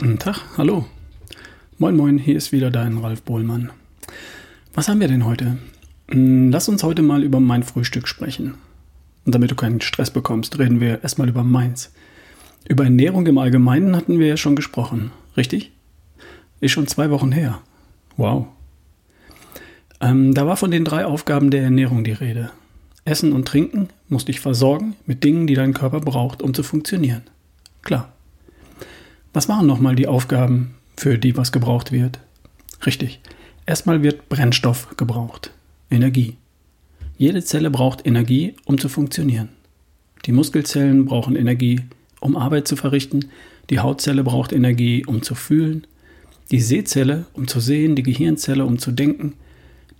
[0.00, 0.86] Guten Tag, hallo.
[1.76, 3.70] Moin, moin, hier ist wieder dein Ralf Bohlmann.
[4.72, 5.58] Was haben wir denn heute?
[6.10, 8.54] Hm, lass uns heute mal über mein Frühstück sprechen.
[9.26, 11.92] Und damit du keinen Stress bekommst, reden wir erstmal über meins.
[12.66, 15.70] Über Ernährung im Allgemeinen hatten wir ja schon gesprochen, richtig?
[16.60, 17.60] Ist schon zwei Wochen her.
[18.16, 18.46] Wow.
[20.00, 22.52] Ähm, da war von den drei Aufgaben der Ernährung die Rede.
[23.04, 27.24] Essen und Trinken muss dich versorgen mit Dingen, die dein Körper braucht, um zu funktionieren.
[27.82, 28.14] Klar.
[29.32, 32.18] Was waren nochmal die Aufgaben, für die was gebraucht wird?
[32.84, 33.20] Richtig.
[33.64, 35.52] Erstmal wird Brennstoff gebraucht.
[35.88, 36.36] Energie.
[37.16, 39.50] Jede Zelle braucht Energie, um zu funktionieren.
[40.26, 41.82] Die Muskelzellen brauchen Energie,
[42.20, 43.26] um Arbeit zu verrichten.
[43.70, 45.86] Die Hautzelle braucht Energie, um zu fühlen.
[46.50, 47.94] Die Sehzelle, um zu sehen.
[47.94, 49.34] Die Gehirnzelle, um zu denken.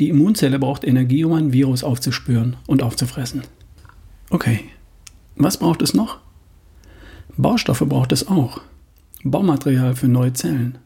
[0.00, 3.42] Die Immunzelle braucht Energie, um ein Virus aufzuspüren und aufzufressen.
[4.30, 4.60] Okay,
[5.36, 6.18] was braucht es noch?
[7.36, 8.60] Baustoffe braucht es auch.
[9.22, 10.78] Baumaterial für neue Zellen.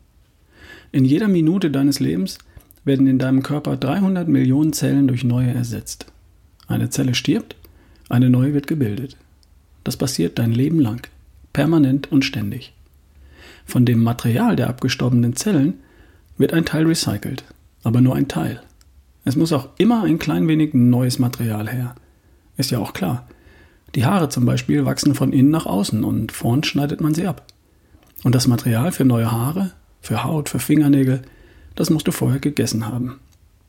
[0.91, 2.39] In jeder Minute deines Lebens
[2.85, 6.07] werden in deinem Körper 300 Millionen Zellen durch neue ersetzt.
[6.67, 7.57] Eine Zelle stirbt,
[8.09, 9.17] eine neue wird gebildet.
[9.85, 11.07] Das passiert dein Leben lang,
[11.53, 12.75] permanent und ständig.
[13.67, 15.75] Von dem Material der abgestorbenen Zellen
[16.37, 17.45] wird ein Teil recycelt,
[17.85, 18.61] aber nur ein Teil.
[19.25, 21.95] Es muss auch immer ein klein wenig neues Material her.
[22.57, 23.29] Ist ja auch klar.
[23.95, 27.47] Die Haare zum Beispiel wachsen von innen nach außen und vorn schneidet man sie ab.
[28.25, 31.23] Und das Material für neue Haare, für Haut, für Fingernägel,
[31.77, 33.21] das musst du vorher gegessen haben.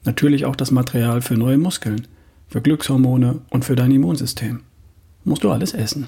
[0.05, 2.07] Natürlich auch das Material für neue Muskeln,
[2.47, 4.61] für Glückshormone und für dein Immunsystem.
[5.25, 6.07] Musst du alles essen.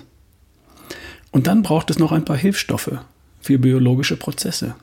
[1.31, 2.99] Und dann braucht es noch ein paar Hilfsstoffe
[3.41, 4.75] für biologische Prozesse.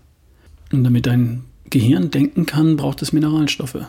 [0.71, 3.87] Und damit dein Gehirn denken kann, braucht es Mineralstoffe.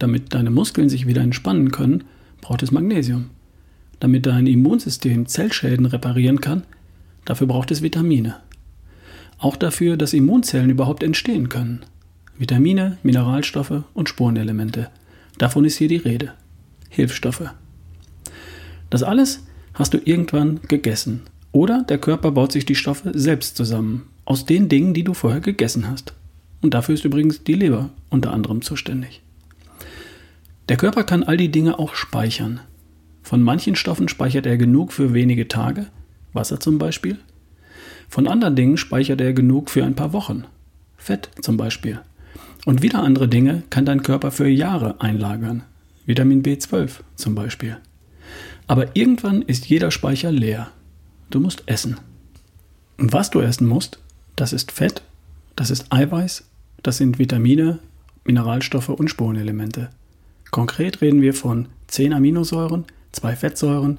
[0.00, 2.04] Damit deine Muskeln sich wieder entspannen können,
[2.40, 3.26] braucht es Magnesium.
[4.00, 6.64] Damit dein Immunsystem Zellschäden reparieren kann,
[7.24, 8.36] dafür braucht es Vitamine.
[9.40, 11.80] Auch dafür, dass Immunzellen überhaupt entstehen können.
[12.36, 14.90] Vitamine, Mineralstoffe und Spurenelemente.
[15.38, 16.34] Davon ist hier die Rede.
[16.90, 17.50] Hilfsstoffe.
[18.90, 21.22] Das alles hast du irgendwann gegessen.
[21.52, 24.08] Oder der Körper baut sich die Stoffe selbst zusammen.
[24.26, 26.12] Aus den Dingen, die du vorher gegessen hast.
[26.60, 29.22] Und dafür ist übrigens die Leber unter anderem zuständig.
[30.68, 32.60] Der Körper kann all die Dinge auch speichern.
[33.22, 35.86] Von manchen Stoffen speichert er genug für wenige Tage,
[36.34, 37.18] Wasser zum Beispiel.
[38.10, 40.44] Von anderen Dingen speichert er genug für ein paar Wochen,
[40.96, 42.00] Fett zum Beispiel.
[42.66, 45.62] Und wieder andere Dinge kann dein Körper für Jahre einlagern,
[46.06, 47.78] Vitamin B12 zum Beispiel.
[48.66, 50.72] Aber irgendwann ist jeder Speicher leer.
[51.30, 51.98] Du musst essen.
[52.98, 54.00] Was du essen musst,
[54.34, 55.02] das ist Fett,
[55.54, 56.44] das ist Eiweiß,
[56.82, 57.78] das sind Vitamine,
[58.24, 59.88] Mineralstoffe und Spurenelemente.
[60.50, 63.98] Konkret reden wir von 10 Aminosäuren, 2 Fettsäuren,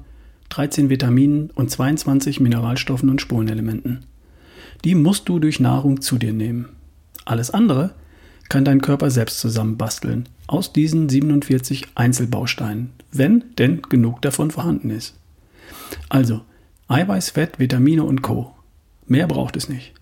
[0.52, 4.04] 13 Vitaminen und 22 Mineralstoffen und Spurenelementen.
[4.84, 6.68] Die musst du durch Nahrung zu dir nehmen.
[7.24, 7.94] Alles andere
[8.50, 15.14] kann dein Körper selbst zusammenbasteln aus diesen 47 Einzelbausteinen, wenn denn genug davon vorhanden ist.
[16.10, 16.42] Also
[16.86, 18.54] Eiweiß, Fett, Vitamine und Co.
[19.06, 19.94] Mehr braucht es nicht.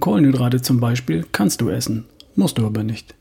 [0.00, 3.14] Kohlenhydrate zum Beispiel kannst du essen, musst du aber nicht.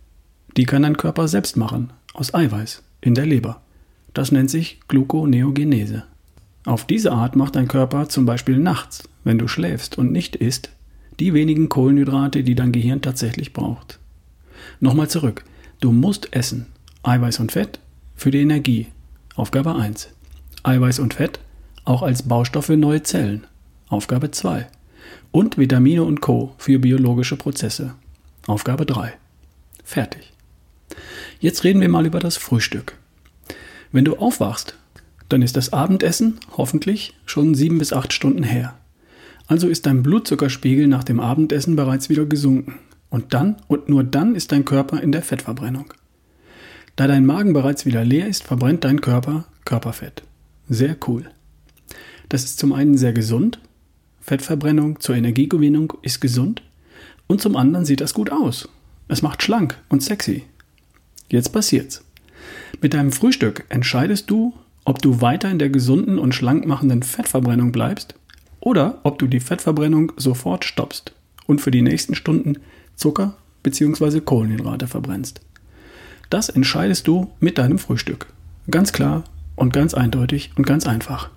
[0.56, 3.62] Die kann dein Körper selbst machen, aus Eiweiß in der Leber.
[4.14, 6.06] Das nennt sich Gluconeogenese.
[6.66, 10.72] Auf diese Art macht dein Körper zum Beispiel nachts, wenn du schläfst und nicht isst,
[11.20, 14.00] die wenigen Kohlenhydrate, die dein Gehirn tatsächlich braucht.
[14.80, 15.46] Nochmal zurück.
[15.80, 16.66] Du musst essen.
[17.04, 17.80] Eiweiß und Fett
[18.16, 18.88] für die Energie.
[19.36, 20.10] Aufgabe 1.
[20.64, 21.40] Eiweiß und Fett
[21.84, 23.46] auch als Baustoff für neue Zellen.
[23.88, 24.68] Aufgabe 2.
[25.32, 26.56] Und Vitamine und Co.
[26.58, 27.94] für biologische Prozesse.
[28.48, 29.14] Aufgabe 3.
[29.84, 30.34] Fertig.
[31.40, 32.98] Jetzt reden wir mal über das Frühstück.
[33.92, 34.76] Wenn du aufwachst,
[35.30, 38.78] dann ist das Abendessen hoffentlich schon sieben bis acht Stunden her.
[39.48, 42.80] Also ist dein Blutzuckerspiegel nach dem Abendessen bereits wieder gesunken.
[43.10, 45.94] Und dann und nur dann ist dein Körper in der Fettverbrennung.
[46.96, 50.24] Da dein Magen bereits wieder leer ist, verbrennt dein Körper Körperfett.
[50.70, 51.30] Sehr cool.
[52.30, 53.60] Das ist zum einen sehr gesund.
[54.22, 56.64] Fettverbrennung zur Energiegewinnung ist gesund.
[57.28, 58.70] Und zum anderen sieht das gut aus.
[59.08, 60.44] Es macht schlank und sexy.
[61.30, 62.04] Jetzt passiert's.
[62.82, 64.54] Mit deinem Frühstück entscheidest du,
[64.86, 68.16] ob du weiter in der gesunden und schlank machenden Fettverbrennung bleibst
[68.60, 71.14] oder ob du die Fettverbrennung sofort stoppst
[71.48, 72.60] und für die nächsten Stunden
[72.96, 74.22] Zucker bzw.
[74.22, 75.42] Kohlenhydrate verbrennst.
[76.30, 78.28] Das entscheidest du mit deinem Frühstück.
[78.70, 79.24] Ganz klar
[79.56, 81.30] und ganz eindeutig und ganz einfach.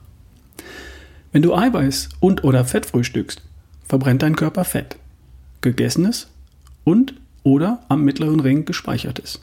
[1.33, 3.43] Wenn du Eiweiß und oder Fett frühstückst,
[3.87, 4.97] verbrennt dein Körper Fett.
[5.61, 6.29] Gegessenes
[6.85, 9.41] und oder am mittleren Ring gespeichertes.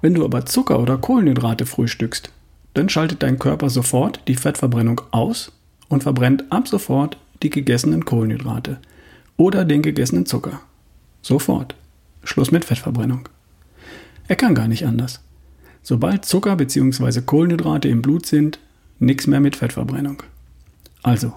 [0.00, 2.30] Wenn du aber Zucker oder Kohlenhydrate frühstückst,
[2.74, 5.52] dann schaltet dein Körper sofort die Fettverbrennung aus
[5.88, 8.78] und verbrennt ab sofort die gegessenen Kohlenhydrate
[9.36, 10.60] oder den gegessenen Zucker.
[11.22, 11.74] Sofort.
[12.22, 13.28] Schluss mit Fettverbrennung.
[14.28, 15.20] Er kann gar nicht anders.
[15.82, 17.22] Sobald Zucker bzw.
[17.22, 18.58] Kohlenhydrate im Blut sind,
[18.98, 20.22] nichts mehr mit Fettverbrennung.
[21.02, 21.32] Also,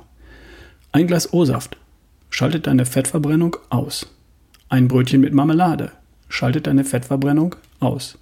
[0.91, 1.77] ein Glas O-Saft
[2.29, 4.07] schaltet deine Fettverbrennung aus.
[4.69, 5.91] Ein Brötchen mit Marmelade
[6.27, 8.17] schaltet deine Fettverbrennung aus.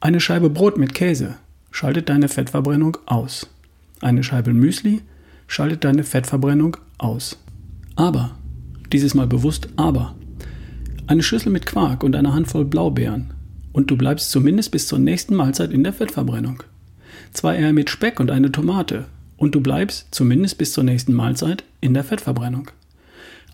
[0.00, 1.36] Eine Scheibe Brot mit Käse
[1.72, 3.48] schaltet deine Fettverbrennung aus.
[4.00, 5.00] Eine Scheibe Müsli
[5.48, 7.38] schaltet deine Fettverbrennung aus.
[7.96, 8.36] Aber,
[8.92, 10.14] dieses Mal bewusst aber,
[11.06, 13.34] eine Schüssel mit Quark und eine Handvoll Blaubeeren
[13.72, 16.62] und du bleibst zumindest bis zur nächsten Mahlzeit in der Fettverbrennung.
[17.32, 21.64] Zwei Eier mit Speck und eine Tomate und du bleibst zumindest bis zur nächsten Mahlzeit
[21.80, 22.70] in der Fettverbrennung.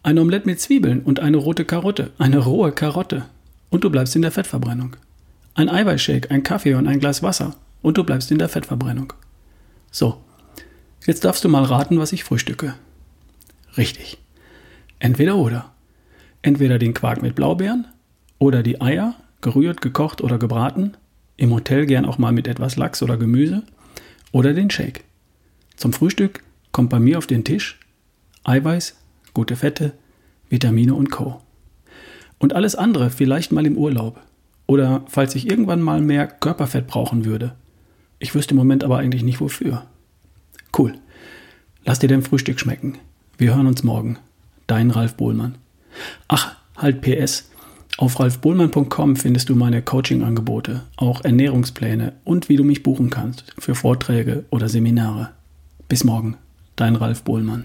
[0.03, 3.25] Ein Omelett mit Zwiebeln und eine rote Karotte, eine rohe Karotte
[3.71, 4.97] und du bleibst in der Fettverbrennung.
[5.55, 9.13] Ein Eiweißshake, ein Kaffee und ein Glas Wasser und du bleibst in der Fettverbrennung.
[9.91, 10.21] So,
[11.07, 12.75] jetzt darfst du mal raten, was ich frühstücke.
[13.77, 14.19] Richtig.
[14.99, 15.73] Entweder oder.
[16.43, 17.87] Entweder den Quark mit Blaubeeren
[18.39, 20.97] oder die Eier, gerührt, gekocht oder gebraten,
[21.37, 23.63] im Hotel gern auch mal mit etwas Lachs oder Gemüse
[24.33, 25.05] oder den Shake.
[25.77, 26.43] Zum Frühstück
[26.73, 27.79] kommt bei mir auf den Tisch
[28.45, 28.97] Eiweiß,
[29.35, 29.93] gute Fette,
[30.49, 31.41] Vitamine und Co.
[32.39, 34.21] Und alles andere vielleicht mal im Urlaub
[34.67, 37.55] oder falls ich irgendwann mal mehr Körperfett brauchen würde.
[38.19, 39.85] Ich wüsste im Moment aber eigentlich nicht wofür.
[40.77, 40.95] Cool.
[41.85, 42.99] Lass dir dein Frühstück schmecken.
[43.37, 44.19] Wir hören uns morgen.
[44.67, 45.57] Dein Ralf Bohlmann.
[46.27, 47.51] Ach, halt PS.
[47.97, 53.75] Auf ralfbohlmann.com findest du meine Coaching-Angebote, auch Ernährungspläne und wie du mich buchen kannst für
[53.75, 55.31] Vorträge oder Seminare.
[55.89, 56.37] Bis morgen,
[56.77, 57.65] dein Ralf Bohlmann.